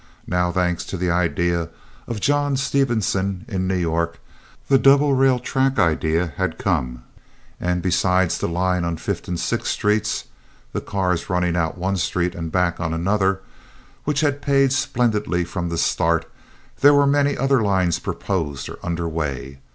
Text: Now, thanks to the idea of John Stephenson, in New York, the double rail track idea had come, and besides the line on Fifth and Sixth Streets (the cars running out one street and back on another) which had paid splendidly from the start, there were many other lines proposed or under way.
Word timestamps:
Now, 0.25 0.51
thanks 0.51 0.83
to 0.85 0.97
the 0.97 1.11
idea 1.11 1.69
of 2.07 2.19
John 2.19 2.57
Stephenson, 2.57 3.45
in 3.47 3.67
New 3.67 3.77
York, 3.77 4.17
the 4.67 4.79
double 4.79 5.13
rail 5.13 5.37
track 5.37 5.77
idea 5.77 6.33
had 6.37 6.57
come, 6.57 7.03
and 7.59 7.83
besides 7.83 8.39
the 8.39 8.47
line 8.47 8.83
on 8.83 8.97
Fifth 8.97 9.27
and 9.27 9.39
Sixth 9.39 9.67
Streets 9.69 10.23
(the 10.73 10.81
cars 10.81 11.29
running 11.29 11.55
out 11.55 11.77
one 11.77 11.97
street 11.97 12.33
and 12.33 12.51
back 12.51 12.79
on 12.79 12.95
another) 12.95 13.41
which 14.03 14.21
had 14.21 14.41
paid 14.41 14.73
splendidly 14.73 15.43
from 15.43 15.69
the 15.69 15.77
start, 15.77 16.25
there 16.79 16.95
were 16.95 17.05
many 17.05 17.37
other 17.37 17.61
lines 17.61 17.99
proposed 17.99 18.69
or 18.69 18.79
under 18.81 19.07
way. 19.07 19.59